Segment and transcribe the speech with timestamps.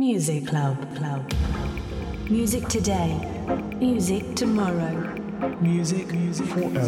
[0.00, 1.28] Music Club Club.
[2.30, 3.18] Music today,
[3.80, 4.94] music tomorrow.
[5.60, 6.78] Music, music forever.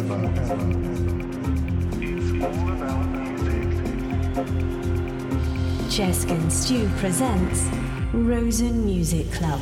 [1.99, 3.57] It's all about music.
[5.89, 7.65] Chesk and Stew presents
[8.13, 9.59] Rozzen Music Club.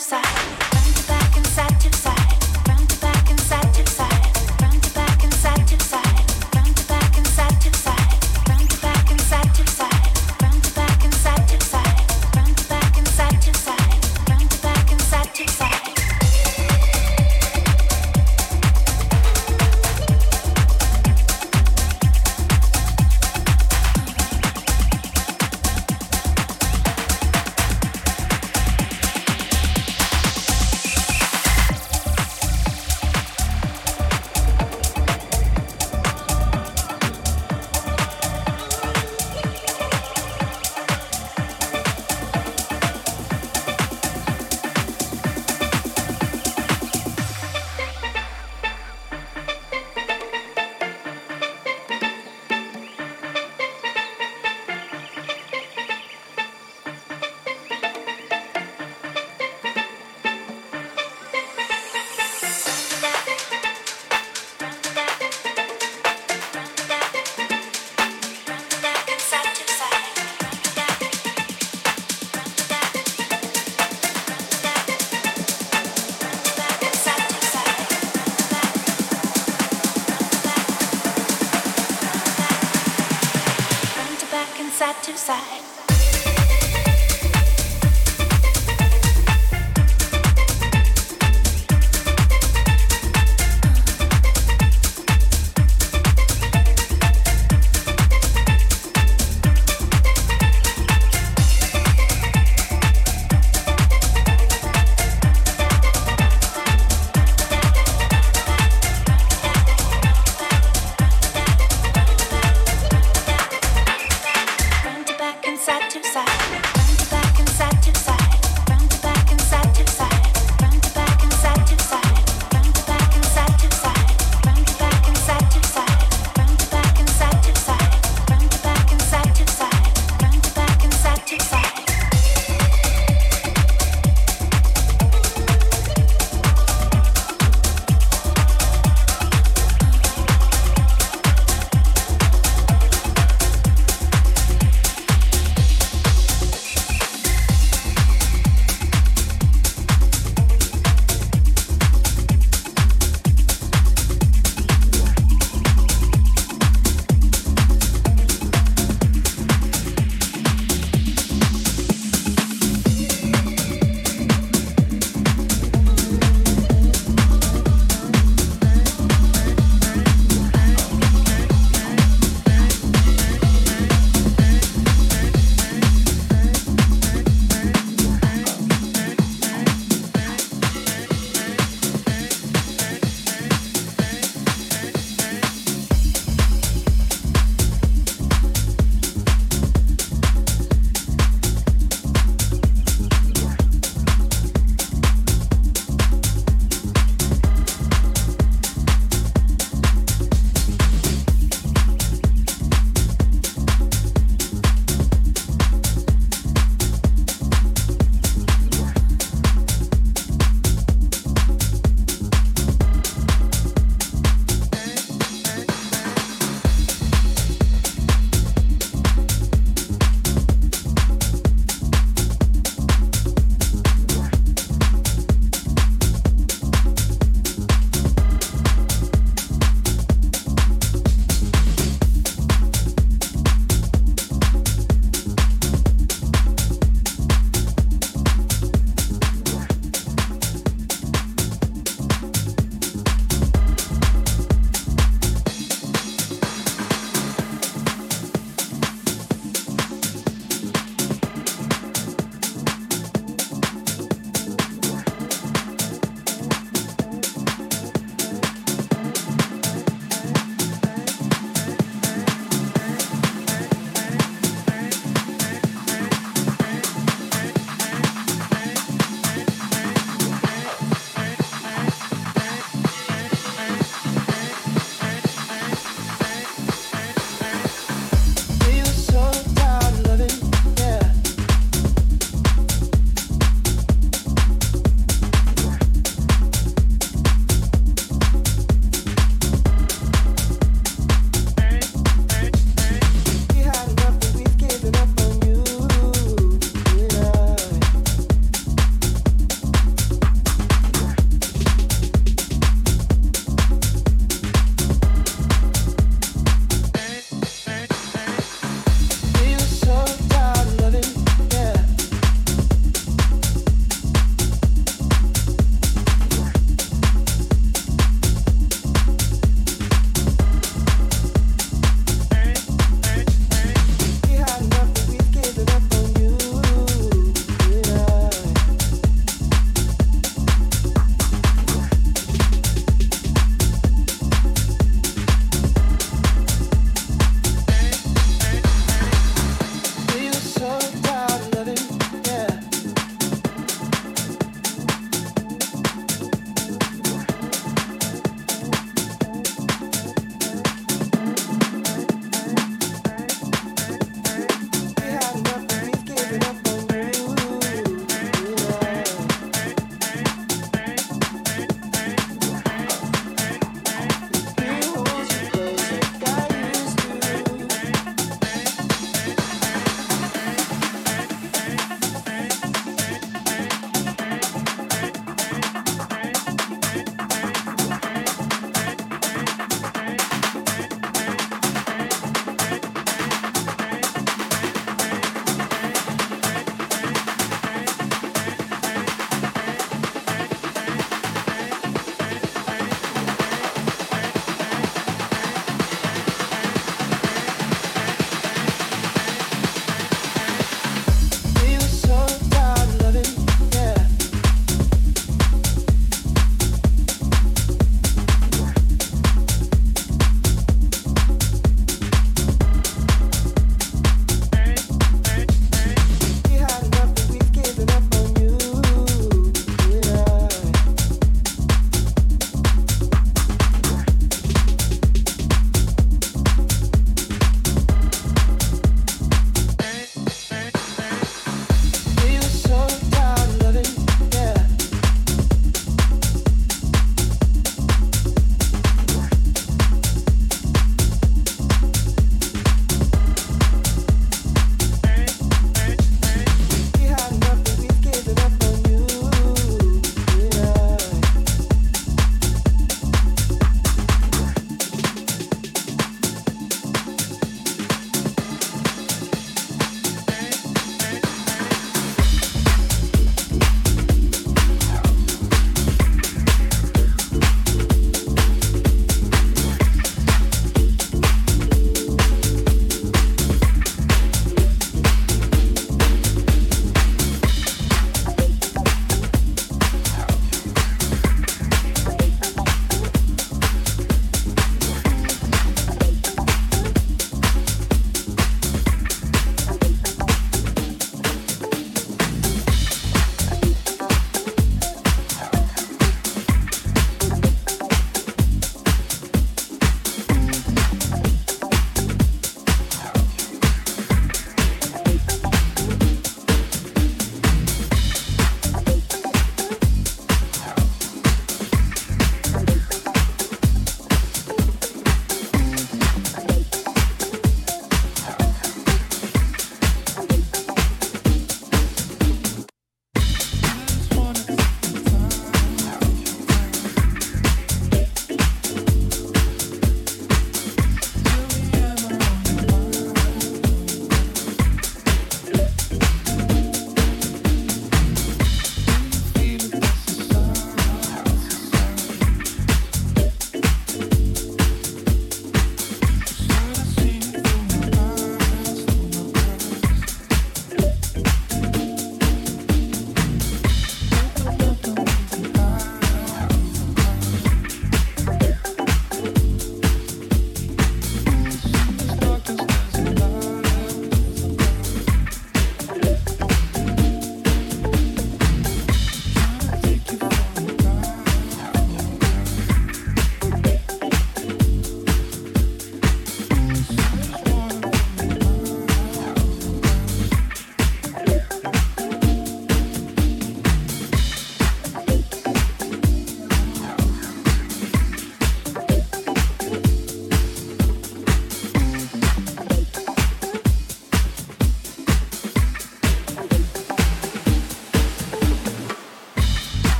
[0.00, 0.35] side.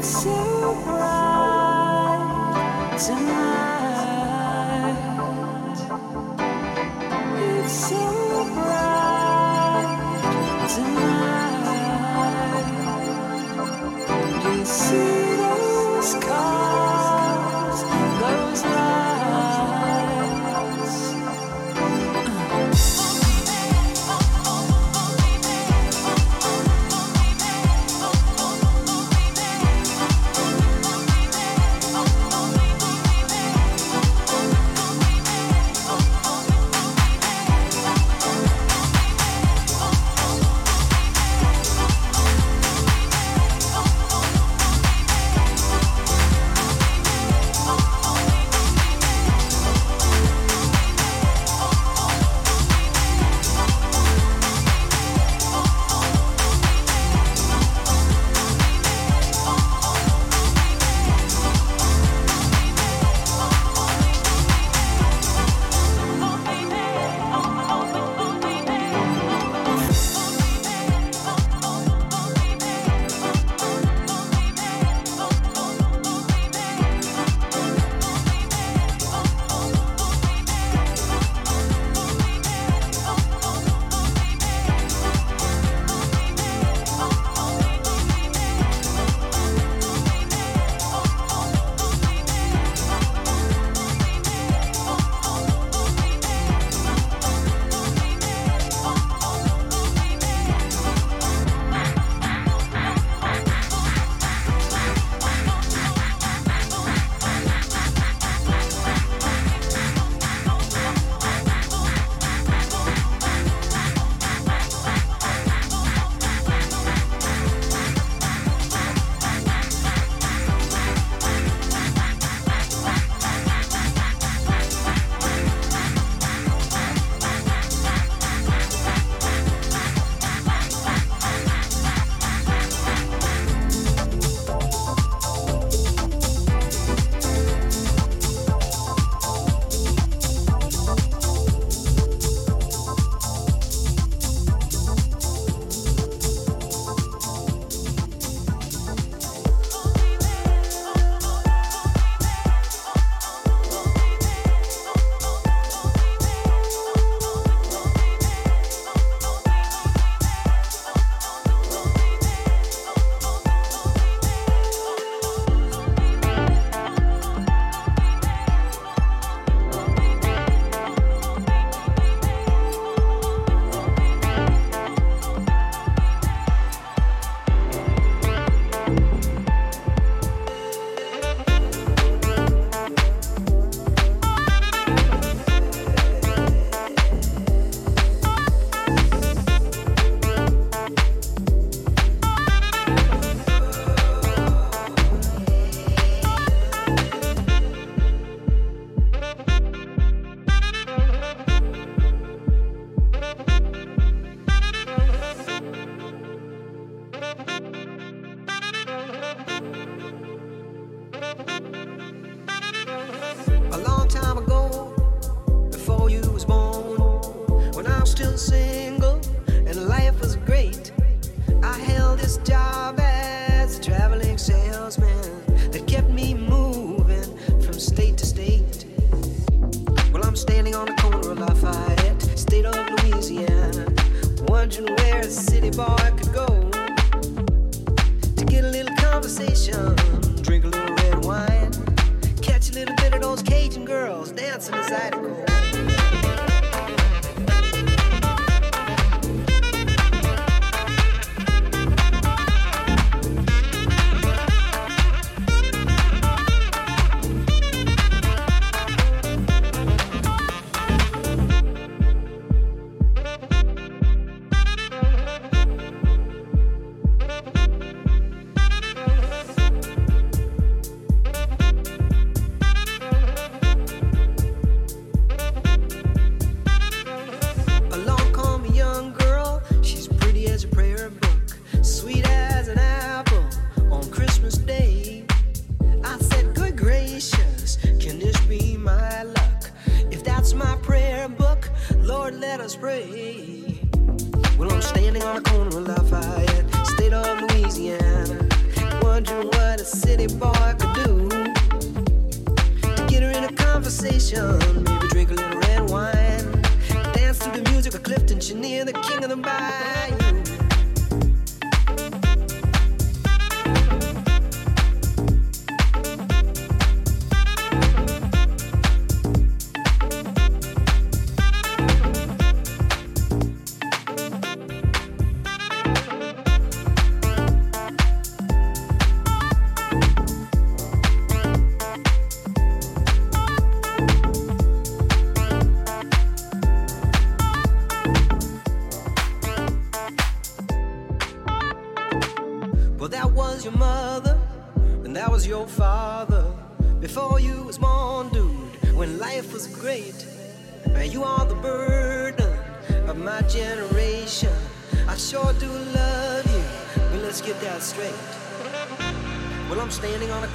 [0.00, 0.49] it's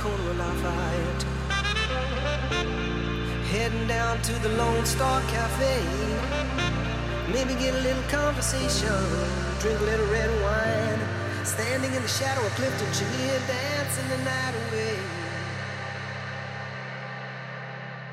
[0.06, 1.24] corner of Lafayette.
[3.52, 5.82] Heading down to the Lone Star Cafe.
[7.34, 9.02] Maybe get a little conversation,
[9.60, 11.00] drink a little red wine.
[11.44, 14.98] Standing in the shadow of Clifton Chenier, dancing the night away.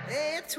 [0.09, 0.57] Hey, it's